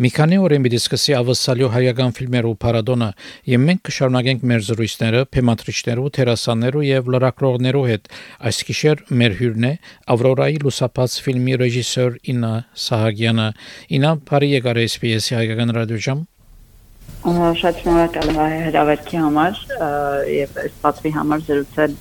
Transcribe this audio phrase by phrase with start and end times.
[0.00, 3.08] Մի քանի օր եմ դիսկսի ավսալյո հայական ֆիլմերու փառատոնը,
[3.52, 8.08] եւ մենք կշարունակենք մեր զրույցները թեմատրիչներու, թերասաններու եւ լրագրողներու հետ։
[8.48, 9.74] Այս գիշեր մեր հյուրն է
[10.16, 12.56] Ավրորայի լուսապած ֆիլմի ռեժիսոր Ինա
[12.88, 13.48] Սահագյանը։
[14.00, 16.28] Ինա բարի եկար SPS-ի հայկական ռադիոժամ։
[17.60, 19.64] Շատ շնորհակալ եմ հրավերքի համար
[20.40, 21.98] եւ այս պատվի համար զրուցել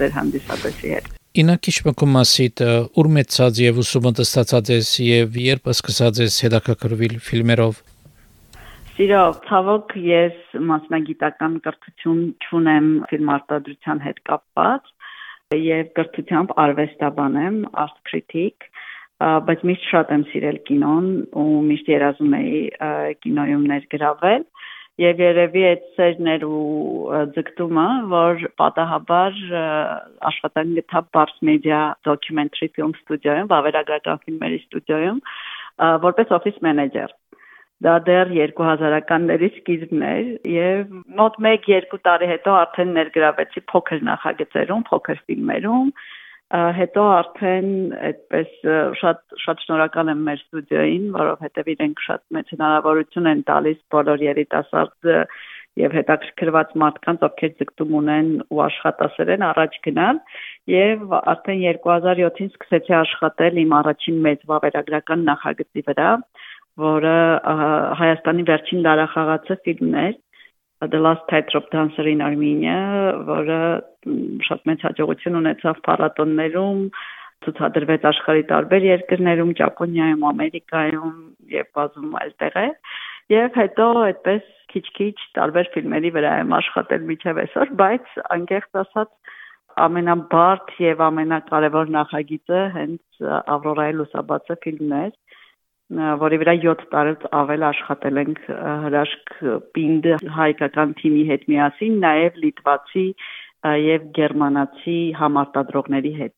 [0.00, 2.60] ձեր հանդիսատեսի հետ։ Ինա քիչ մկոմասիտ
[3.00, 7.78] ուր մեծած եւ ուսումը ստացած ես եւ երբ սկսած ես հետաքրքրվել ֆիլմերով
[8.98, 14.92] Սիրով, ցավոք ես մասնագիտական կրթություն չունեմ ֆիլմարտադրության հետ կապված
[15.56, 18.68] եւ կրթությամբ արվեստաբան եմ, art critic,
[19.48, 22.62] բայց միշտ շատ եմ սիրել կինոն ու միշտ երազում էի
[23.24, 24.46] կինոյում ներգրավել
[25.00, 29.38] եւ երևի այդ սերներ ու ձգտումը, որ պատահաբար
[30.30, 35.20] աշխատանք գտա Bars Media Documentary Film Studio-ում, վավերագրական ֆիլմերի ստուդիոյում,
[36.06, 37.08] որպես office manager
[37.82, 45.22] դա դեռ 2000-ականների սկիզբն էր եւ մոտ 1-2 տարի հետո արդեն ներգրավեցի փոքր նախագծերում, փոքր
[45.26, 45.88] ֆիլմերում
[46.52, 47.68] հետո արդեն
[48.08, 48.48] այդպես
[49.00, 55.12] շատ շատ շնորհակալ եմ մեր ստուդիոին, որովհետև իրենք շատ մեծ հնարավորություն են տալիս բոլոր երիտասարդ
[55.80, 60.18] եւ հետաքրքրված մարդկանց, ովքեր ձգտում ունեն ու աշխատասեր են առաջ գնալ
[60.72, 66.10] եւ արդեն 2007-ին սկսեցի աշխատել իմ առաջին մեծ վավերագրական նախագծի վրա,
[66.82, 67.16] որը
[68.02, 70.20] Հայաստանի վերջին դարախաղացը ֆիլմն էր
[70.90, 72.78] The Last Tightrope Dancer in Armenia,
[73.28, 73.58] որը
[74.46, 76.80] շատ մեծ հաջողություն ունեցավ փառատոններում,
[77.46, 81.14] ցուցադրվեց աշխարհի տարբեր երկրներում, Ճապոնիայում, Ամերիկայում
[81.54, 82.74] եւ բազում այլ տեղեր։
[83.34, 89.10] Եվ հետո այդպես քիչ-քիչ տարբեր ֆիլմերի վրա եմ աշխատել միջև այսօր, բայց անկեղծ ասած
[89.86, 95.12] ամենաբարդ եւ ամենակարևոր նախագիծը հենց Ավրորայի լուսաբացը ֆիլմն էր
[96.22, 98.38] որի վրա 7 տարուց ավել աշխատել ենք
[98.84, 99.32] հրաշք
[99.76, 103.06] պինդ հայկական թիմի հետ միասին, նաև լիտվացի
[103.86, 106.34] եւ գերմանացի համարտադրողների հետ։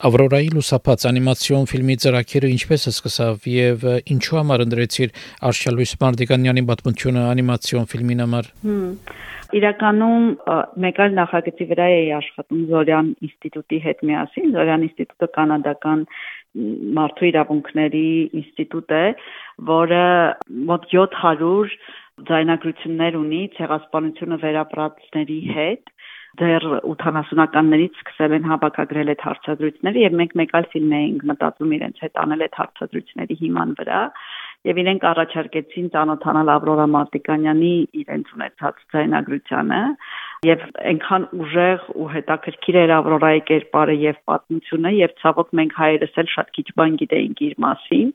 [0.00, 3.82] Ավրորայի լուսապած անիմացիոն ֆիլմի ծրագիրը ինչպես է սկսավ եւ
[4.14, 5.10] ինչու համար ընտրեցիր
[5.50, 8.48] Արշալույս Մարտիկանյանի պատմությունը անիմացիոն ֆիլմին համար։
[9.60, 10.24] Իրականում
[10.84, 16.04] մեկ այլ նախագծի վրա էի աշխատում Զորյան ինստիտուտի հետ միասին։ Զորյան ինստիտուտը կանադական
[16.96, 18.06] մարդու իրավունքների
[18.40, 19.04] ինստիտուտ է,
[19.68, 20.04] որը
[20.70, 21.76] մոտ 700
[22.30, 25.92] ձայնագրություններ ունի ցեղասպանությունը վերապրածների հետ
[26.38, 32.02] դեռ 80-ականներից սկսել են հավաքագրել այդ հարցադրույթները եւ մենք մեկ այլ ֆիլմ էինք մտածում իրենց
[32.04, 34.00] հետ անել այդ հարցադրույթների հիման վրա
[34.68, 39.80] եւ իրենք առաջարկեցին ճանոթանալ Ավրորա Մարտիկանյանի իրենց ունեցած ձայնագրությանը
[40.48, 46.30] եւ այնքան ուժեղ ու հետաքրքիր էր Ավրորայի կերպարը եւ պատմությունը եւ ցավոք մենք հայերս էլ
[46.34, 48.12] շատ քիչ բան գիտեինք իր մասին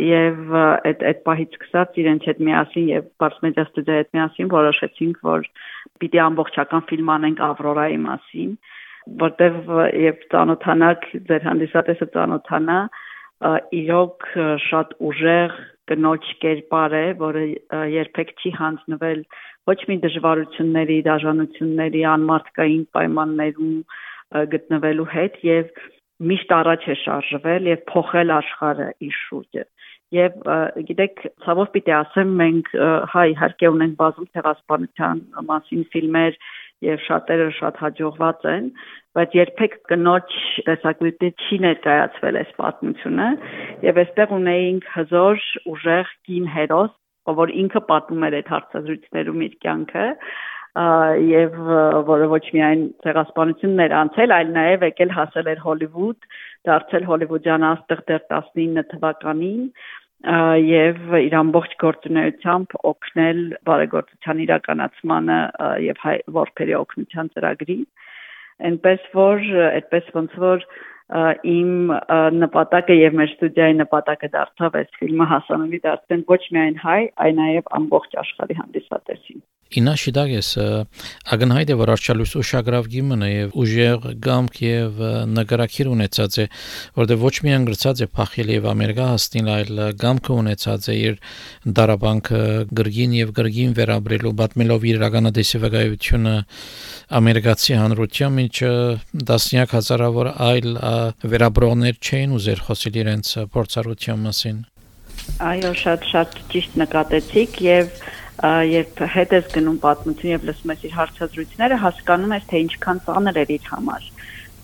[0.00, 5.48] եւ այդ այդ պահից սկսած իրենց հետ միասին եւ Բարսմեդիա ստուդիայի հետ միասին որոշեցինք, որ
[6.02, 8.52] պիտի ամբողջական ֆիլմ անենք Ավրորայի մասին,
[9.22, 9.56] որտեվ
[10.02, 12.78] եւ ծանոթանակ ձեր հանդիսատեսը ծանոթանա
[13.82, 14.26] իրոք
[14.70, 15.56] շատ ուժեղ
[15.90, 17.42] կնոջ կերպար է, որը
[17.92, 19.24] երբեք չի հանձնվել
[19.70, 23.74] ոչ մի դժվարությունների, դաժանությունների, անմարդկային պայմաններում
[24.54, 25.74] գտնվելու հետ եւ
[26.30, 29.64] միշտ առաջ է շարժվել եւ փոխել աշխարհը իր շուրջը
[30.12, 30.34] եւ
[30.88, 32.72] գիտեք ցավով պիտի ասեմ մենք
[33.12, 36.38] հայ իհարկե ունենք բազում ցեղասպանության մասին ֆիլմեր
[36.82, 38.70] եւ շատերը շատ հաջողված են
[39.16, 40.36] բայց երբեք կնոջ
[40.68, 43.28] տեսակետի չի ներկայացվել այս պատմությունը
[43.86, 46.96] եւ այստեղ ունեինք հզոր ուժեղ կին հերոս
[47.42, 50.06] որ ինքը պատմում էր այդ հարցազրույցներում իր կյանքը
[50.72, 51.56] եւ
[52.08, 56.28] որը ոչ միայն ցեղասպանություններ անցել, այլ նաեւ եկել հասել էր Հոլիվուդ,
[56.68, 59.66] դարձել հոլիվուդյան աստղ դեռ 19 թվականին
[60.22, 65.38] եւ իր ամբողջ գործունեությամբ օգնել բարեգործության իրականացմանը
[65.82, 66.04] եւ
[66.36, 67.78] որբերի օգնության ծրագրի
[68.68, 70.66] այնպես որ այդպես ոնց որ
[71.12, 71.72] իմ
[72.40, 77.72] նպատակը եւ մեր ստուդիայի նպատակը դարձավ այս ֆիլմը հասանելի դարձնել ոչ միայն հայ, այլ նաեւ
[77.80, 79.42] ամբողջ աշխարհի հանդիսատեսին։
[79.72, 80.48] Ինա շիդագես
[81.32, 84.98] ագնհայտ է որ արչալույս ուշագրավ գիմն է եւ ուժեղ գամք եւ
[85.32, 86.46] նկարակիր ունեցած է
[87.00, 91.16] որտեղ ոչ միայն գրծած է փախել եւ ամերիկա հասնիլ այլ գամքը ունեցած է իր
[91.80, 92.42] դարաբանքը
[92.82, 96.36] գրգին եւ գրգին վերաբրելու պատմելով իր իրականադեսի վկայությունը
[97.22, 98.56] ամերիկացի հանրության ինչ
[99.32, 100.70] դասնյակ հազարավոր այլ
[101.32, 104.58] վերաբրողներ չէին ուզեր խոսել իրենց փորձառության մասին
[105.52, 107.90] Այո, շատ շատ ճիշտ նկատեցիք եւ
[108.72, 113.40] երբ հետ ես գնում պատմություն եւ լսում ես իր հարցազրույցները, հասկանում ես, թե ինչքան ծանր
[113.42, 114.08] էր իր համար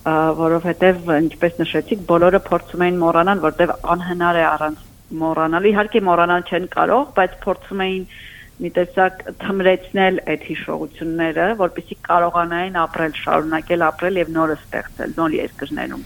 [0.09, 4.85] որովհետև ինչպես նշեցիք, բոլորը փորձում էին մոռանալ, որտեվ անհնար է առանց
[5.19, 8.05] մոռանալ։ Իհարկե մոռանալ չեն կարող, բայց փորձում էին
[8.59, 16.03] մի տեսակ թմրեցնել այդ հիշողությունները, որպեսզի կարողանային ապրել, շարունակել ապրել եւ նորը ստեղծել նոր երկրներում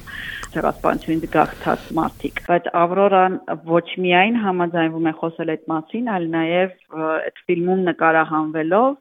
[0.53, 3.37] ցեղասպանությունից գաղթած մարդիկ։ Բայց Ավրորան
[3.69, 6.75] ոչ միայն համաձայնվում է խոսել այդ մասին, այլ նաև
[7.09, 8.91] այդ ֆիլմում նկարահանվելով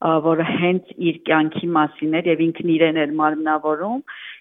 [0.00, 3.98] որը հենց իր կյանքի մասին էր եւ ինքն իրեն էր մարմնավորում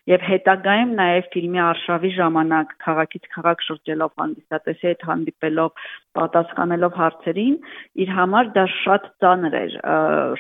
[0.10, 5.84] եւ հետագայում նաեւ ֆիլմի արշավի ժամանակ քաղաքից քաղաք շրջելով հանդիսատեսի հետ հանդիպելով
[6.20, 7.60] պատասխանելով հարցերին
[8.06, 9.76] իր համար դա շատ ծանր էր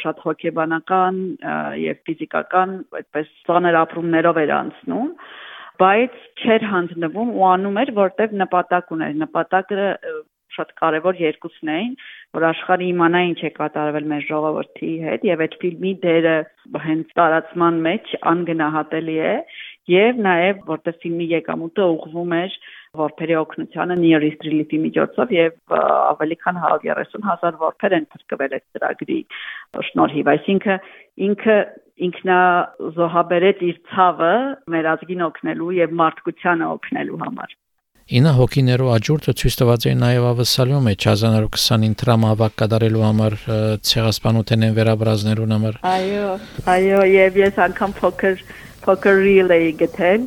[0.06, 1.22] շատ հոգեբանական
[1.84, 5.14] եւ ֆիզիկական այդպես ծանր ապրումներով էր անցնում
[5.80, 9.86] բայց չէր հանձնվում ու անում էր որտեվ նպատակ ուներ նպատակը
[10.60, 11.94] շատ կարևոր երկուսն էին,
[12.38, 16.36] որ աշխարհը իմանա ինչ է կատարվել մեր ժողովրդի հետ եւ այդ ֆիլմի դերը
[16.86, 19.34] հենց տարածման մեջ անգնահատելի է
[19.90, 22.58] եւ նաեւ որտեղ ֆիլմի եկամուտը ուղղվում էր
[23.00, 28.66] որբերի օգնությանը Near East Relief-ի միջոցով եւ ավելի քան 130 հազար որբեր են փրկվել այդ
[28.78, 29.20] ծրագրի
[29.90, 30.90] շնորհիվ այսինքն
[31.30, 31.58] ինքը
[32.10, 32.40] ինքնա
[32.98, 34.34] զոհաբերեց իր ցավը
[34.76, 37.58] մեր ազգին օգնելու եւ մարդկությանը օգնելու համար
[38.10, 43.36] Ինը հոգիներու աջուրդը ցույց տված է նաև ավսալյում է 1920-ին տրամահավաք կատարելու համար
[43.86, 46.32] ցեղասպանութենեն վերաբրազներուն համար։ Այո,
[46.74, 48.42] այո, եւ ես անգամ փոքր
[48.88, 50.26] փոքր reel էի գտել,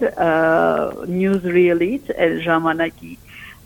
[1.10, 3.12] news reel-ից el ժամանակի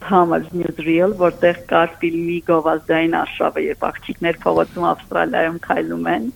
[0.08, 6.30] համար news reel, որտեղ կար ֆիլմի գովազդային արշավը, երբ աղջիկներ փողոցում Ավստրալիայում քայլում են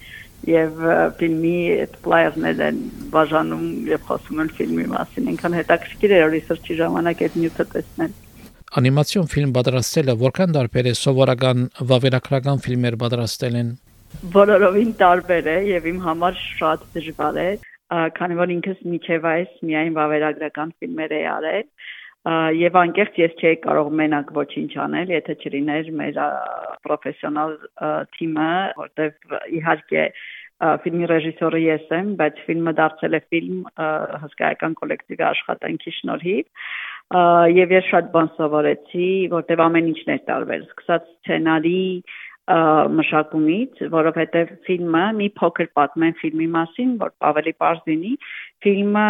[0.48, 0.80] եւ
[1.20, 2.80] ֆիլմի այդ ֆլայերներ են
[3.12, 8.14] բաժանում եւ խոսում են ֆիլմի մասին։ Ինքան հետաքրքիր է ռիսերչի ժամանակ այդ նյութը տեսնել։
[8.80, 13.72] Անիմացիոն ֆիլմ պատրաստելը որքան տարբեր է սովորական վավերագրական ֆիլմեր պատրաստել են։
[14.34, 17.50] Բոլորովին տարբեր է եւ իմ համար շատ դժվար է,
[17.90, 21.66] քանի որ ինքս միջև այս միայն վավերագրական ֆիլմեր էի արել
[22.28, 26.18] եւ անկեղծ ես չէի կարող մենակ ոչինչ անել, եթե չլիներ մեր
[26.84, 27.54] պրոֆեսիոնալ
[28.16, 28.50] թիմը,
[28.80, 30.04] որտեղ իհարկե
[30.60, 33.60] ֆիլմի ռեժիսորը ես եմ, բայց ֆիլմը դարձել է ֆիլմ
[34.24, 36.66] հսկայական կոլեկտիվի աշխատանքի շնորհիվ
[37.56, 41.80] եւ ես շատ բան սովորեցի, որտեղ ամեն ինչն էր տարբեր, սկսած սցենարի,
[42.98, 48.12] մշակումից, որովհետև ֆիլմը մի փոքր պատմեն ֆիլմի մասին, որ ավելի པարզ լինի,
[48.64, 49.04] ֆիլմը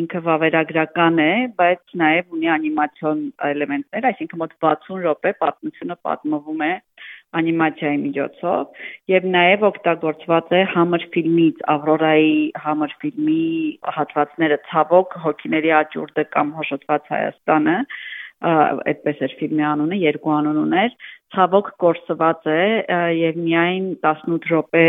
[0.00, 6.72] ինքը վավերագրական է, բայց նաև ունի անիմացիոն էլեմենտներ, այսինքն մոտ 60 րոպե պատմությունը պատմվում է
[7.40, 12.32] անիմացիայի միջոցով եւ նաեւ օգտագործված է համր ֆիլմից Ավրորայի
[12.64, 13.42] համր ֆիլմի
[13.98, 17.76] հատվածները ցավոք հոգիների աճուրդը կամ հոշոտված Հայաստանը
[18.40, 20.94] այդպես էր ֆիլմի անունը, երկու անուն ուներ,
[21.34, 22.62] ցավոք կորսված է
[23.16, 24.84] եւ միայն 18 րոպե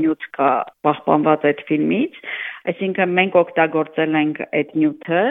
[0.00, 0.50] նյութ կա
[0.86, 2.18] պահպանված այդ ֆիլմից,
[2.72, 5.22] այսինքն մենք օգտագործել ենք այդ նյութը,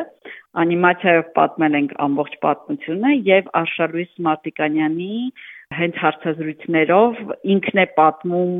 [0.64, 5.14] անիմացիայով պատմել ենք ամբողջ պատմությունը եւ Արշալույս Մարտիկանյանի
[5.78, 7.20] հենց հարցազրույցներով
[7.54, 8.54] ինքն է պատմում,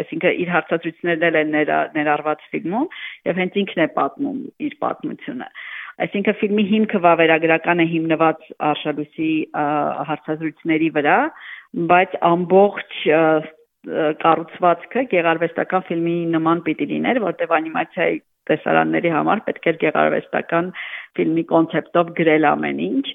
[0.00, 1.52] այսինքն իր հարցազրույցներն են
[1.98, 2.86] ներառված ֆիլմում
[3.28, 4.38] եւ հենց ինքն է պատմում
[4.68, 5.50] իր պատմությունը։
[6.02, 9.32] Այսինքն ֆիլմի հիմքը վավերագրական է հիմնված Արշալույսի
[10.10, 11.18] հարցազրույցների վրա,
[11.90, 12.96] բայց ամբողջ
[14.24, 18.18] կառուցվածքը գեղարվեստական ֆիլմի նման պիտի լիներ, որտեղ անիմացիայի
[18.48, 20.70] տեսարանների համար պետք էր գեղարվեստական
[21.18, 23.06] ֆիլմի կոնցեպտով գրել ամեն ինչ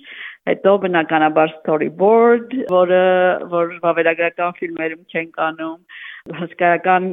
[0.50, 3.04] հետո բնականաբար storyboard, որը
[3.52, 7.10] որ վավերագրական ֆիլմերում չեն կանում հսկայական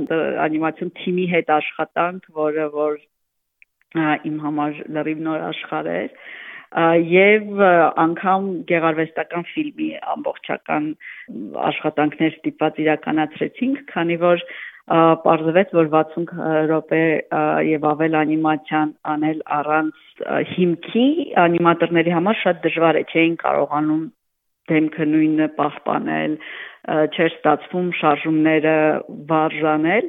[0.46, 2.96] անիմացիոն թիմի հետ աշխատանք, որը որ
[4.30, 6.10] իմ համար լրիվ նոր աշխարհ էր
[7.10, 7.60] եւ
[8.04, 10.88] անգամ գեղարվեստական ֆիլմի ամբողջական
[11.70, 14.42] աշխատանքներ ստիպված իրականացրեցինք, քանի որ
[14.86, 16.34] պարզվեց, որ 60
[16.70, 17.02] րոպե
[17.70, 20.20] եւ ավել անիմացիան անել առանց
[20.52, 21.06] հիմքի
[21.46, 24.04] անիմատորների համար շատ դժվար է, չէին կարողանում
[24.66, 26.38] դեմքը նույնը պահպանել,
[26.87, 28.75] չէր ստացվում շարժումները
[29.31, 30.09] վարժանել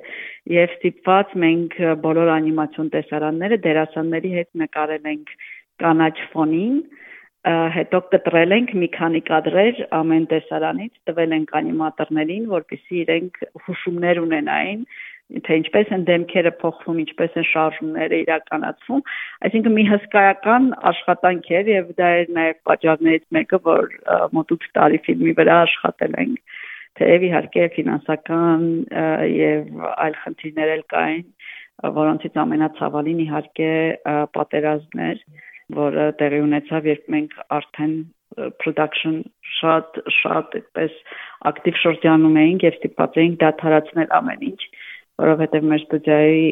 [0.53, 5.33] եւ ստիպված մենք բոլոր անիմացիոն տեսարանները դերասանների հետ նկարել ենք
[5.83, 6.77] կանաչ ֆոնին
[7.77, 14.81] հետո կտրել ենք մի քանի կադրեր ամեն տեսարանից տվել ենք անիմատորներին որպեսզի իրենք հուշումներ ունենային
[15.27, 19.01] թե ինչպես են դեմքերը փոխվում, ինչպես են շարժումները իրականացվում,
[19.47, 23.89] այսինքն մի հսկայական աշխատանք էր եւ դա էր նաեւ պատճառներից մեկը, որ
[24.37, 26.55] մոտ 8 տարի ֆիլմի վրա աշխատել ենք
[26.99, 28.67] թեև իհարկե ֆինանսական
[29.33, 31.25] եւ այլ խնդիրներ էլ կային,
[31.97, 33.71] որոնցից ամենացավալին իհարկե
[34.37, 35.23] պատերազմն էր,
[35.77, 37.95] որը տեղի ունեցավ, երբ մենք արդեն
[38.61, 39.23] production
[39.57, 40.97] շատ շատ այդպես
[41.49, 44.61] ակտիվ շրջանում էինք եւ ստիպված էինք դադարացնել ամեն ինչ
[45.17, 46.43] որովհետև մեր ստուդիայի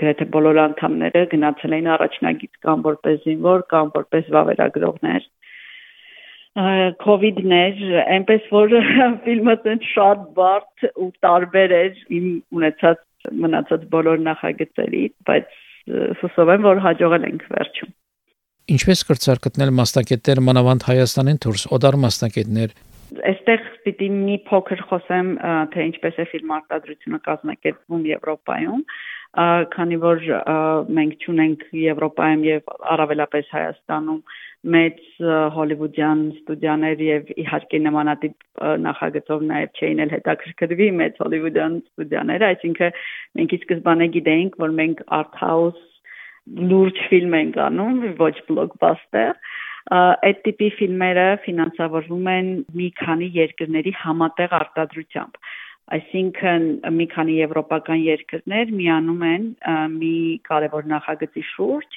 [0.00, 5.26] գրեթե բոլոր անդամները գնացել էին առաջնագիծ կամ որպես զինվոր կամ որպես վավերագրողներ
[6.58, 7.82] COVID-ն էր,
[8.16, 8.72] այնպես որ
[9.24, 12.26] ֆիլմը ցած շատ բարդ ու տարբեր էր իմ
[12.58, 12.98] ունեցած
[13.44, 15.56] մնացած բոլոր նախագծերի, բայց
[16.20, 17.92] հուսով եմ, որ հաջողել ենք վերջում։
[18.70, 22.74] Ինչպես կրծար գտնել մասնակիցներ մանավանդ Հայաստանին դուրս, օդար մասնակիցներ
[23.10, 25.30] Այստեղ պիտի մի փոքր խոսեմ,
[25.72, 28.84] թե ինչպես է ֆիլմ արտադրությունը կազմակերպվում Եվրոպայում,
[29.74, 30.22] քանի որ
[30.98, 34.22] մենք ճունենք Եվրոպայում եւ առավելապես Հայաստանում
[34.74, 35.04] մեծ
[35.56, 42.98] հոլիվուդյան ստուդիաներ եւ իհարկե նմանատիպ նախագծով նաեւ չէին էլ հետաքրքրվի մեծ հոլիվուդյան ստուդիաները, այսինքն
[43.40, 45.86] մենք ի սկզբանե գիտեինք, որ մենք art house
[46.50, 49.34] լուրջ ֆիլմ ենք անում, ոչ բլոկբաստեր
[49.88, 52.48] այդ տիպի ֆիլմերը ֆինանսավորվում են
[52.80, 55.38] մի քանի երկրների համատեղ արտադրությամբ
[55.96, 59.46] այսինքն մի քանի եվրոպական երկրներ միանում են
[59.96, 60.12] մի
[60.46, 61.96] կարևոր նախագծի շուրջ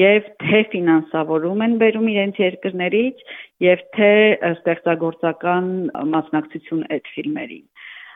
[0.00, 3.24] եւ թե ֆինանսավորում են բերում իրենց երկրներից
[3.64, 4.12] եւ թե
[4.50, 5.70] ստեղծագործական
[6.16, 7.64] մասնակցություն այդ ֆիլմերին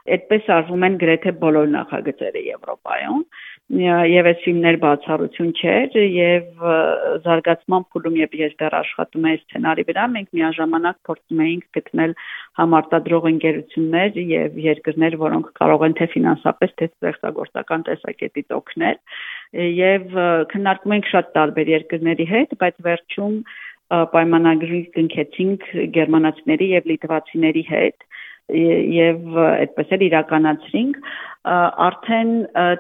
[0.05, 3.21] Այդպես արվում են գրեթե բոլոր նախագծերը Եվրոպայում
[3.73, 6.65] եւ այս ֆիլմներ բացառություն չէր եւ
[7.25, 12.13] զարգացման փուլում երբ ես դեռ աշխատում եի սցենարի վրա մենք միաժամանակ փորձում էինք գտնել
[12.61, 18.99] համարտադրող ընկերություններ եւ երկրներ, որոնք կարող են թե ֆինանսապես, թե ստեղծագործական տեսակետից օգնել
[19.81, 20.19] եւ
[20.53, 23.39] քննարկում ենք շատ տարբեր երկրների հետ, բայց վերջում
[23.95, 28.07] պայմանագրի կնքեցինք գերմանացիների եւ լիտվացիների հետ
[28.53, 30.97] եւ այդպես էլ իրականացրինք
[31.85, 32.31] արդեն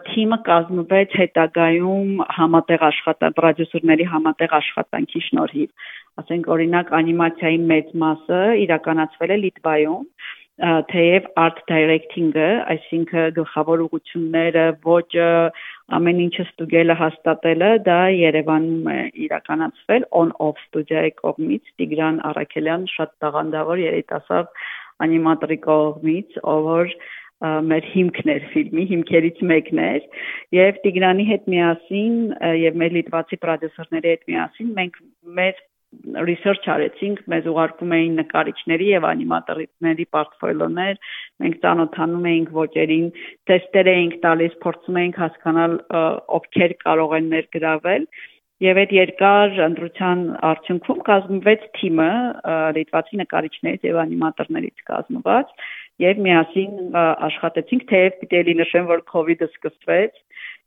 [0.08, 5.90] թիմը կազմվեց հետագայում համատեղ աշխատանք պրոդյուսերների համատեղ աշխատանքի շնորհիվ
[6.22, 10.08] ասենք օրինակ անիմացիայի մեծ մասը իրականացվել է Լիտվայում
[10.54, 15.30] թեև art directing-ը, այսինքն գլխավոր ուղությունները, ոճը,
[15.98, 23.82] ամեն ինչը ստուգելը հաստատելը դա Երևանում է իրականացվել on-off ստուդիայի կողմից Տիգրան Արաքելյան շատ տաղանդավոր
[23.82, 24.64] երիտասարդ
[25.04, 26.94] անիմատորի կողմից, որ
[27.44, 30.04] մեր հիմքն էր ֆիլմի, հիմքերից մեկն էր
[30.56, 32.18] եւ Տիգրանի հետ միասին
[32.62, 35.00] եւ մեր լիտվացի պրոդյուսերների հետ միասին մենք
[35.38, 35.62] մեր
[36.26, 41.00] research արեցինք, մեզ ուղարկում էին նկարիչների եւ անիմատորների պորտֆոլիոներ,
[41.44, 43.06] մենք ծանոթանում էինք ոճերին,
[43.50, 45.76] տեստեր էինք տալիս, փորձում էինք հասկանալ
[46.38, 48.08] ովքեր կարող են ներգրավել
[48.62, 52.10] Եվ այդ երկար ընտրության արդյունքում կազմվեց թիմը
[52.76, 55.50] լիտվացի նկարիչներից եւ անիմատորներից կազմված
[56.04, 56.94] եւ միասին
[57.28, 60.22] աշխատեցինք թեև պիտի նշեմ որ կ ូវ իդը սկսվեց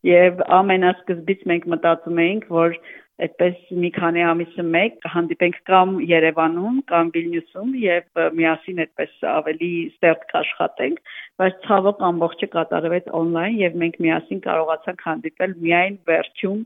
[0.07, 2.77] եւ ամենասկզբից մենք մտածում էինք որ
[3.17, 10.27] այդպես մի քանի ամիսը մեկ կհանդիպենք կամ Երևանում կամ Վիլնյուսում եւ միասին այդպես ավելի ստերտ
[10.33, 10.99] կաշխատենք
[11.41, 16.61] բայց ցավոք ամբողջը կատարվեց on-line եւ մենք միասին կարողացանք հանդիպել միայն վերջում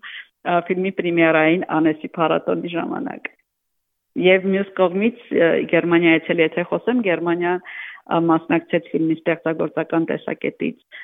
[0.67, 3.29] ֆիլմի պրեմիերային անեսի փառատոնի ժամանակ։
[4.21, 5.19] Եվ մյուս կողմից
[5.71, 7.53] Գերմանիայից էլ եթե խոսեմ, Գերմանիա
[8.31, 10.99] մասնակցեց ֆիլմի ստեղծագործական տեսակետից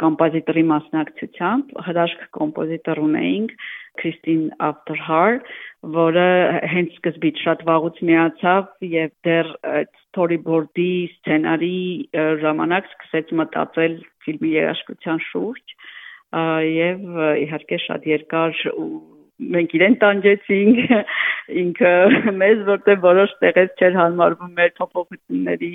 [0.00, 3.54] կոմպոզիտորի մասնակցությամբ հրաշք կոմպոզիտոր ունեինք
[3.98, 5.40] Քրիստին Afterhar,
[5.98, 6.26] որը
[6.72, 9.50] հենց սկզբից շատ վաղուց միացավ եւ դեռ
[10.06, 11.80] storyboard-ի սցենարի
[12.44, 15.76] ժամանակ սկսեց մտածել ֆիլմի երաժշտության շուրջ
[16.32, 18.90] եւ իհարկե շատ երկար ու
[19.38, 20.78] մենք իրեն տանջեցինք
[21.62, 21.90] ինքը
[22.38, 25.70] մեզ որտեղ որոշ տեղից չէր հարմարվում մեր փոփոխությունների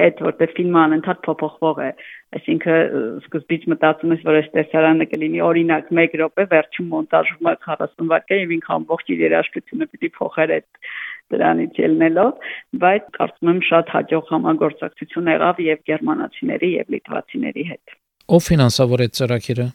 [0.00, 1.90] հետ որտեղ ֆիլմը անընդհատ փոփոխվող է
[2.38, 8.10] այսինքն սկզբից մտածում ես որ այս տեսարանը կլինի օրինակ 1 րոպե վերջում մոնտաժվում է 40
[8.10, 10.90] վայրկյան եւ ինքը ամբողջ իր երաժշտությունը պիտի փոխեր այդ
[11.34, 12.50] դրանից ելնելով
[12.82, 17.96] բայց կարծում եմ շատ հաջող համագործակցություն եղավ եւ գերմանացիների եւ լիտվացիների հետ
[18.34, 19.70] ով ֆինանսավորեց ծրագիրը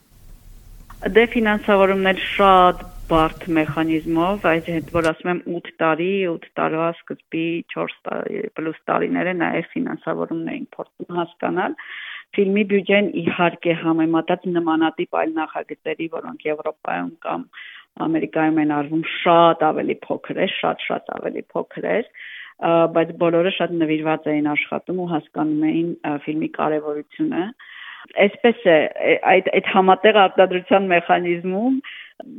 [0.99, 6.87] Դե ֆինանսավորումն էլ շատ բարդ մեխանիզմով, այս հետ որ ասում եմ 8 տարի, 8 տարվա
[6.97, 11.77] սկզբի 4 տարի պլյուս տարիները նաև ֆինանսավորումն էին փորձում հասկանալ։
[12.35, 17.47] Ֆիլմի բյուջեն իհարկե համեմատած նմանատիպ այլ նախագծերի, որոնք Եվրոպայում կամ
[17.99, 21.97] Ամերիկայում են արվում, շատ ավելի փոքր է, շատ-շատ ավելի փոքր է
[22.59, 25.91] բայց բոլորը շատ նվիրված էին աշխատում ու հասկանում էին
[26.25, 27.43] ֆիլմի կարևորությունը
[28.25, 28.77] Այսպես է
[29.33, 31.81] այդ այդ համատեղ արտադրության մեխանիզմում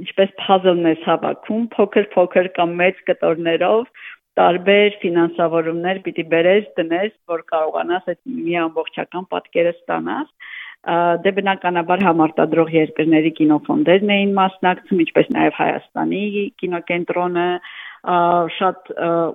[0.04, 3.84] ինչպես puzzle-ն է հավաքում փոքր-փոքր կամ մեծ կտորներով
[4.40, 10.28] տարբեր ֆինանսավորումներ պիտի բերես դնես, որ կարողանաս այդ մի ամբողջական պատկերը ստանաս
[10.80, 16.20] դե բնականաբար համարտադրող երկրների կինոֆոնդերն էին մասնակցում, ինչպես նաև Հայաստանի
[16.62, 17.48] կինոկենտրոնը,
[18.56, 18.92] շատ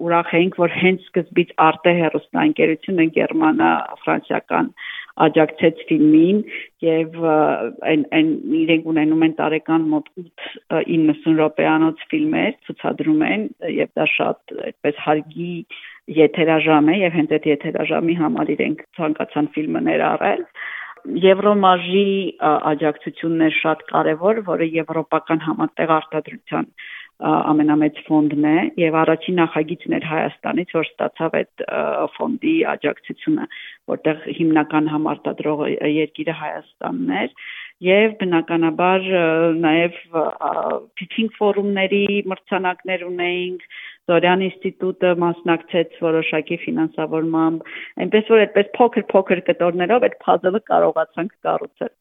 [0.08, 3.70] ուրախ էինք, որ հենց սկզբից Arte հերոստանգերությունը գերմանա
[4.02, 4.72] ֆրանսիական
[5.24, 6.40] աջակցեց ֆիլմին
[6.84, 8.32] եւ այն այն
[8.62, 13.46] իրենք ունենում են տարեկան մոտ 8-90 րոպեանոց ֆիլմեր ցուցադրում են
[13.80, 15.52] եւ դա շատ այդպես հարգի
[16.20, 20.44] եթերաժամ է եւ հենց այդ եթերաժամի համար իրենք ցանկացան ֆիլմը ներառել
[21.06, 22.06] Եվրոմաժի
[22.42, 26.66] աջակցությունն է շատ կարևոր, որը եվրոպական համատեղ արտադրության
[27.24, 31.64] ամենամեծ ֆոնդն է եւ առաջին նախագիծն էր Հայաստանից, որ ստացավ այդ
[32.16, 33.46] ֆոնդի աջակցությունը,
[33.92, 35.64] որտեղ հիմնական համարտադրող
[35.96, 37.36] երկիրը Հայաստանն էր
[37.86, 39.08] եւ բնականաբար
[39.64, 39.98] նաեւ
[41.00, 43.68] pitching ֆորումների մրցանակներ ունեինք
[44.06, 47.70] Զորյան ինստիտուտը մասնակցեց որոշակի ֆինանսավորմամբ
[48.06, 51.94] այնպես որ այդպես փոքր-փոքր կտորներով այդ puzzle-ը կարողացանք կառուցել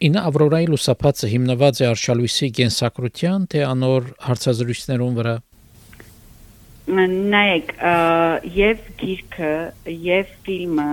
[0.00, 5.34] Ինը Ավրորայի լուսապացը հիմնված է արշալույսի գենսակրության թե անոր հարցազրույցներուն վրա
[7.34, 7.74] նայեք
[8.56, 9.50] եւ գիրքը
[10.06, 10.86] եւ ֆիլմը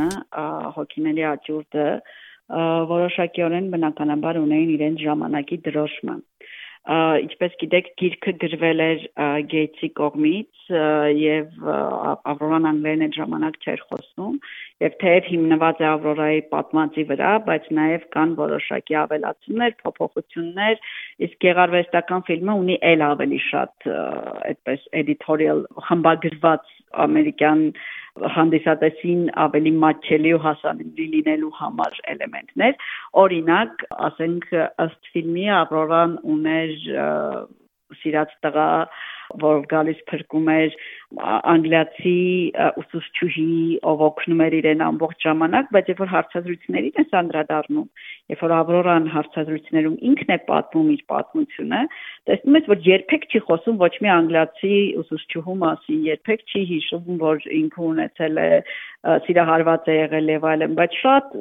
[0.76, 1.88] հոգիների աճուրդը
[2.92, 6.18] որոշակիորեն բնականաբար ունեին իրենց ժամանակի դրոշմը
[6.88, 9.02] ինչպես գիտեք գիրքը գրվել էր
[9.52, 10.70] Գեյցի կողմից
[11.20, 11.66] եւ
[12.32, 14.38] Ավրորան անգլերեն այդ ժամանակ չէր խոսում
[14.86, 20.82] եւ թեև հիմնված է Ավրորայի պատմածի վրա, բայց նաեւ կան որոշակի ավելացումներ, փոփոխություններ,
[21.28, 23.90] իսկ գեղարվեստական ֆիլմը ունի ել ավելի շատ
[24.48, 27.64] այդպես editorial խմբագրված ամերիկյան
[28.38, 32.88] հանդիսատեսին ավելի մատչելի ու հասանելի լինելու համար էլեմենտներ
[33.24, 34.48] օրինակ ասենք
[34.86, 36.74] ըստ ֆիլմի Ավրորան ուներ
[38.02, 38.70] սիրած տղա
[39.44, 40.76] որ գալիս փրկում էր
[41.16, 42.16] անգլիացի
[42.82, 43.52] ուսուցչուհի,
[43.88, 47.86] ով օգնում էր իրեն ամբողջ ժամանակ, բայց երբ որ հարցազրույցներին է անդրադառնում,
[48.34, 51.82] երբ որ Ավրորան հարցազրույցներում ինքն է պատմում իր պատմությունը,
[52.28, 57.50] տեսնում ես, որ երբեք չի խոսում ոչ մի անգլիացի ուսուցչուհու մասին, երբեք չի հիշում, որ
[57.62, 58.52] ինքը ունեցել է
[59.08, 61.36] սիրահարված է եղել եւ այլն, բայց շատ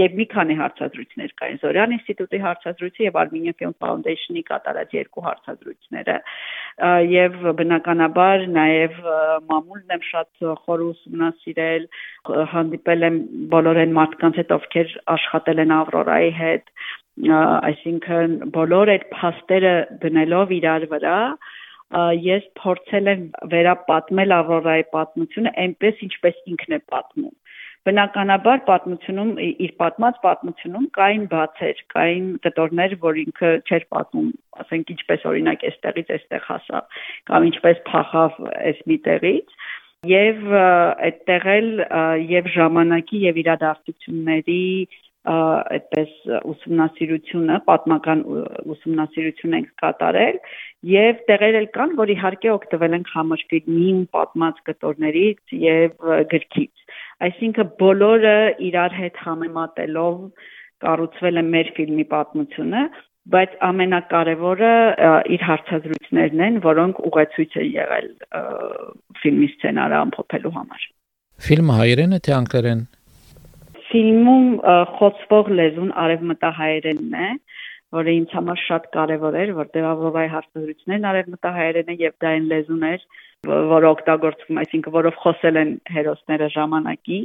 [0.00, 6.16] եւ մի քանի հարցազրույցներ կային Զորյան ինստիտուտի հարցազրույցը եւ Armenian Film Foundation-ի կատարած երկու հարցազրույցները
[7.12, 8.98] եւ բնականաբար նաեւ
[9.50, 11.86] մամուլն եմ շատ խոր ուսումնասիրել
[12.52, 13.18] հանդիպել եմ
[13.54, 16.72] բոլոր այն մարդկանց հետ ովքեր աշխատել են Ավրորայի հետ
[17.70, 21.18] այսինքն բոլոր այդ փաստերը դնելով իրար վրա
[22.24, 27.34] ես փորձել եմ վերապատմել Ավրորայի պատմությունը այնպես ինչպես ինքն է պատմում
[27.88, 35.28] բնականաբար պատմությունում իր պատմած պատմությունում կային բացեր, կային կտորներ, որ ինքը չէր պատմում, ասենք ինչպես
[35.32, 36.98] օրինակ այստեղից այստեղ հասավ,
[37.32, 39.56] կամ ինչպես փախավ այս մի տեղից,
[40.12, 40.54] եւ
[41.08, 41.70] այդտեղ էլ
[42.30, 44.62] եւ ժամանակի եւ իրադարձությունների
[45.22, 46.14] այդպես
[46.50, 48.22] ուսումնասիրությունը, պատմական
[48.74, 50.40] ուսումնասիրություն ենք կատարել
[50.90, 58.36] եւ տեղեր էլ կան, որ իհարկե օգտվել ենք համաշխարհային պատմած կտորներից եւ գրքից։ Այսինքն բոլորը
[58.68, 60.14] իրար հետ համեմատելով
[60.82, 62.82] կառուցվել է մեր ֆիլմի պատմությունը,
[63.32, 64.72] բայց ամենակարևորը
[65.36, 68.08] իր հարցազրույցներն են, որոնք ուղեցույց են եղել
[69.22, 70.88] ֆիլմի սցենարը ամփոփելու համար։
[71.46, 72.82] Ֆիլմը հայերեն է թե անգլերեն։
[73.92, 74.48] Ֆիլմում
[74.98, 77.30] խոսվող լեզուն արևմտահայերենն է,
[77.92, 82.86] որը ինձ համար շատ կարևոր էր, որտեղ Ավրորայի հարցազրույցներն արևմտահայերեն է եւ դա այն լեզուն
[82.88, 83.04] էր,
[83.42, 87.24] որը օգտագործվում, այսինքն որով խոսել են հերոսները ժամանակին։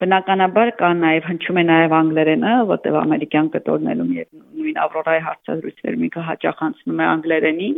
[0.00, 4.28] Բնականաբար կա նաև հնչում է նաև անգլերենը, որտեղ ամերիկյան կտորներում եւ
[4.60, 7.76] նույն Ավրորայի հարցազրույցներում ինքը հաճախ անցնում է անգլերենին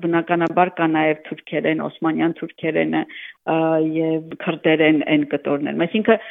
[0.00, 3.02] բնականաբար կա նաև թուրքերեն, օսմանյան թուրքերենը
[4.00, 6.26] եւ քրդերեն այն կտորներն։ Այսինքն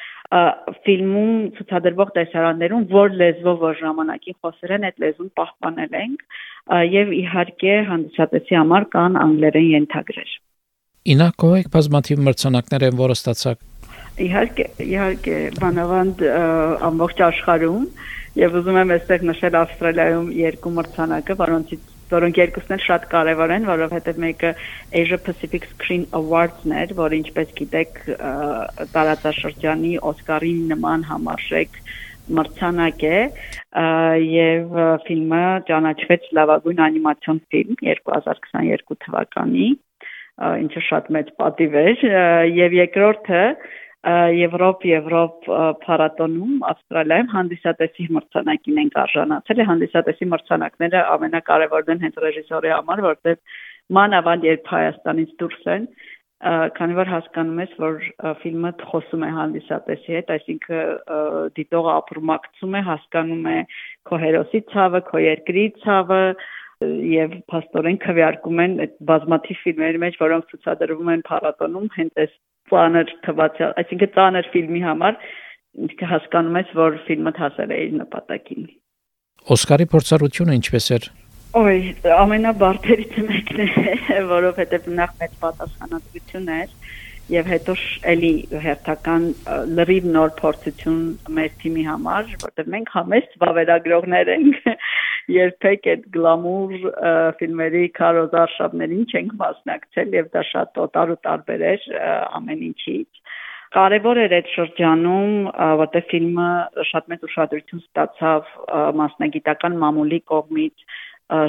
[0.89, 6.27] ֆիլմում ցուցադրվող տեսարաններում որ լեզվով որ ժամանակին խոսել են, այդ լեզուն պահպանել ենք
[6.99, 10.38] եւ իհարկե հանդիսատեսի համար կան անգլերեն ենթագրեր։
[11.07, 13.67] Ինակոյք բազմաթիվ մրցանակներ են, որը ստացակ։
[14.19, 16.23] Իհարկե, իհարկե, բանավանդ
[16.89, 17.85] ամբողջ աշխարհում
[18.39, 23.65] եւ ուզում եմ այստեղ նշել Ավստրալիայում երկու մրցանակը, որոնցից որոնք երկուսն էլ շատ կարևոր են,
[23.69, 24.51] որովհետև մեկը
[25.01, 27.99] Asia Pacific Screen Awards-ն էր, որը ինչպես գիտեք
[28.95, 31.77] տարածաշրջանի Օսկարի նման համարժեք
[32.39, 33.19] մրցանակ է
[34.29, 39.69] եւ ֆիլմը ճանաչվեց լավագույն անիմացիոն ֆիլմ 2022 թվականի
[40.39, 42.04] ինչը շատ մեծ պատիվ էր
[42.56, 43.43] եւ երկրորդը
[44.39, 45.47] Եվրոպ Եվրոպ
[45.84, 53.58] փառատոնում Ավստրալիայում հանդիսատեսի մրցանակին են արժանացել։ Հանդիսատեսի մրցանակները ամենակարևորն են հենց ռեժիսորի համար, որտեղ
[53.99, 55.89] մանավանդ երբ Հայաստանից դուրս են,
[56.80, 57.95] քանի որ հասկանում ես, որ
[58.39, 63.58] ֆիլմը խոսում է հանդիսատեսի հետ, այսինքն դիտողը ապրումակցում է, հասկանում է
[64.08, 66.23] քո հերոսի ցավը, քո երկրի ցավը,
[66.79, 72.35] եւ փաստորեն քվեարկում են այդ բազմաթիվ ֆիլմերի մեջ, որոնք ցուցադրվում են փառատոնում, հենց այս
[72.71, 75.17] ծանր թվացյալ, այսինքն ծանր ֆիլմի համար
[76.11, 78.69] հասկանում ես, որ ֆիլմը հասել է իր նպատակին։
[79.55, 81.09] Օսկարի փորձառությունը ինչպես էր։
[81.49, 86.73] Ոյ, ամենաբարդերից մեկն է, որովհետև նախ մեծ պատասխանատվություն էր
[87.29, 87.73] եւ հետո
[88.09, 88.31] էլի
[88.63, 89.25] հերթական
[89.77, 91.01] լրիվ նոր փորձություն
[91.37, 94.61] մեր թիմի համար, որտեղ մենք համեստ վավերագրողներ ենք
[95.35, 96.75] երբեք այդ գլամուր
[97.39, 101.87] ֆիլմերի քարոզարշավներին չենք մասնակցել եւ դա շատ օտար ու տարբեր էր
[102.39, 103.23] ամեն ինչից
[103.69, 105.33] Կարևոր էր այդ շրջանում,
[105.79, 106.45] որտեղ ֆիլմը
[106.91, 108.47] շատ մեծ ուշադրություն ստացավ
[108.97, 110.85] մասնագիտական մամուլի կողմից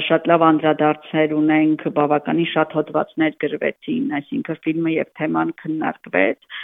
[0.07, 6.59] շատ լավ անդրադարձներ ունենք, բավականին շատ հոդվածներ գրվեցին, այսինքն ֆիլմը եւ թեման քննարկվեց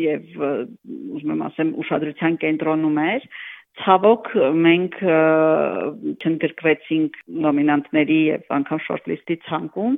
[0.00, 3.28] եւ ուզում եմ ասեմ ուշադրության կենտրոնում էր
[3.74, 4.28] Ցավոք
[4.64, 9.96] մենք չընդգրկվեցինք նոմինանտների եւ անգամ շորթլիստի ցանկում,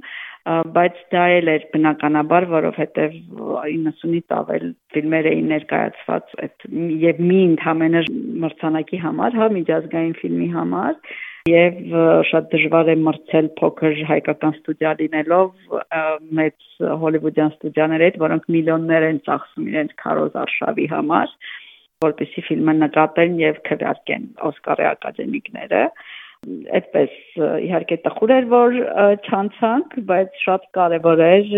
[0.76, 6.66] բայց դա էլ էր բնականաբար, որովհետեւ 90-ից ավել ֆիլմեր էին ներկայացված այդ
[7.04, 8.02] եւ մի ընդհանրը
[8.46, 11.00] մրցանակի համար, հա, միջազգային ֆիլմի համար
[11.46, 11.76] եւ
[12.30, 15.76] շատ դժվար է մրցել փոքր հայկական ստուդիա լինելով
[16.40, 16.66] մեծ
[17.04, 21.36] հոլիվուդյան ստուդիաների հետ, որոնք միլիոններ են ծախսում իրենց քարոզ արշավի համար
[22.04, 25.82] որպեսի ֆիլմը նկատեն եւ քվեարկեն Օսկարի ակադեմիկները
[26.46, 27.14] այդպես
[27.66, 28.76] իհարկե տխուր էր որ
[29.26, 31.48] չանցանք, բայց շատ կարևոր էր,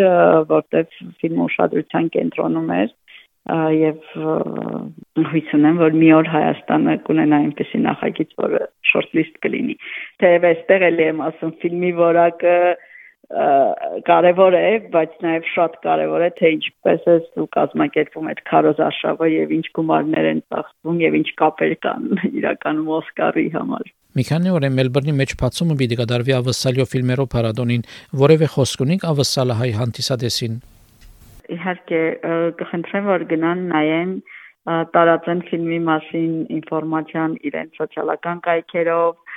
[0.53, 2.94] որտեղ ֆիլմը ուշադրության կենտրոնում էր
[3.48, 4.09] եւ
[5.33, 9.77] հույս ունեմ, որ մի օր Հայաստանը կունենա այնպեսի նախագիծ, որը շորթլիստ կլինի։
[10.22, 12.57] Թեև այստեղ էլ եմ ասում ֆիլմի որակը
[13.29, 19.29] կարևոր է, բայց նաև շատ կարևոր է թե ինչպես է դու կազմակերպում այդ քարոզ արշավը
[19.35, 22.07] եւ ինչ գումարներ են ծախսվում եւ ինչ կապեր կան
[22.41, 27.85] իրականում Օսկարի համար։ Մի քանի օր է Մելբուրնի մեջ բացումը պիտի կդարվի ավսալյո ֆիլմերով փառատոնին,
[28.25, 30.59] որևէ խոսք ունենք ավսալը հայ հանդիսադեսին։
[31.59, 32.01] Իհարկե
[32.59, 34.11] կխնդրեմ որ գնան նայեն
[34.69, 39.28] տարածեն ֆիլմի մասին ինֆորմացիան իրենց սոցիալական կայքերով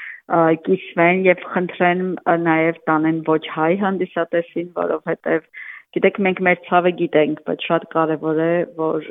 [0.67, 2.05] կիսվեն եւ խնդրեն
[2.45, 5.49] նաեւ տանեն ոչ հայ հանդիսատեսին, որովհետեւ
[5.95, 9.09] գիտեք մենք մեր ցավը գիտենք, բայց շատ կարեւոր է որ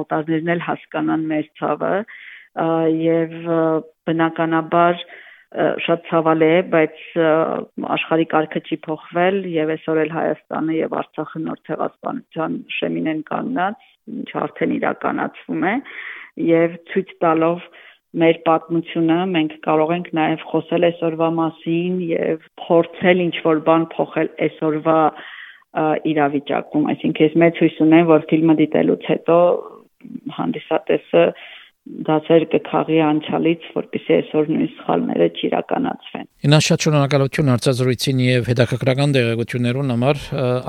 [0.00, 1.94] օտարներն էլ հասկանան մեր ցավը
[2.98, 3.34] եւ
[4.08, 5.02] բնականաբար
[5.84, 6.96] շատ ցավալի է, բայց
[7.96, 13.86] աշխարհի կարգը չի փոխվել եւ այսօր էլ Հայաստանը եւ Արցախը նոր ցեղասպանության շեմին են կանգնած,
[14.18, 15.74] ինչ արդեն իրականացվում է
[16.48, 17.64] եւ ցույց տալով
[18.16, 24.30] մեր պատմությունը մենք կարող ենք նաև խոսել այսօրվա մասին եւ փորձել ինչ որ բան փոխել
[24.46, 25.00] այսօրվա
[26.12, 29.38] իրավիճակում այսինքն ես մեծ հույս ունեմ որ ֆիլմը դիտելուց հետո
[30.38, 31.24] հանդիսատեսը
[32.08, 39.92] դասեր կքաղի անցյալից, որպեսզի այսօր նույն սխալները չիրականացվեն։ Ինա շատ շնորհակալություն արձազրույցին եւ հետաքրքրական տեղեկություններուն
[39.94, 40.20] համար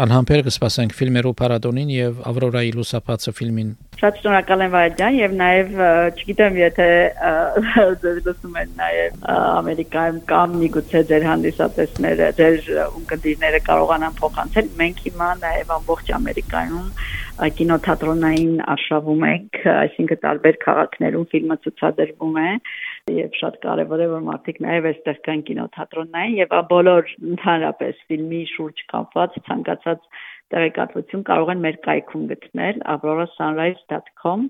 [0.06, 5.72] անհամբեր կսպասենք ֆիլմերու փառատոնին եւ Ավրորայի լուսապացը ֆիլմին։ Շատ շնորհակալ եմ Վայ ջան եւ նաեւ
[6.20, 6.90] չգիտեմ եթե
[8.04, 9.24] ձեր լսում են նաեւ
[9.60, 16.88] Ամերիկայում կամ միգուցե ձեր հանդիսատեսները, ձեր ունկնդիրները կարողանան փոխանցել։ Մենք հիմա նաեւ ամբողջ Ամերիկայում
[17.40, 22.50] կինոթատրոնային արշավում ենք, այսինքն տարբեր քաղաքներում ֆիլմը ցուցադրվում է
[23.16, 28.84] եւ շատ կարեւոր է որ մարդիկ նաեւ այստեղ կան կինոթատրոնային եւ բոլոր ընդհանրապես ֆիլմի շուրջ
[28.94, 30.10] կապված ցանկացած
[30.56, 34.44] տեղեկատվություն կարող են մեր կայքում գտնել aurora.sunrise.com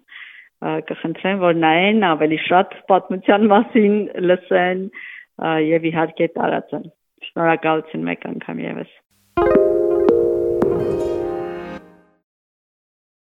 [0.90, 4.00] կխնդրեմ որ նայեն ավելի շատ պատմության մասին
[4.30, 4.82] լսեն
[5.70, 6.90] եւ իհարկե տարածեն
[7.30, 8.98] շնորհակալություն մեկ անգամ եւս